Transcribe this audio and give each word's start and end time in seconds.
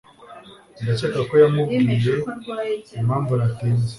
Ndakeka 0.81 1.19
ko 1.29 1.33
yakubwiye 1.41 2.09
impamvu 2.99 3.31
natinze. 3.39 3.89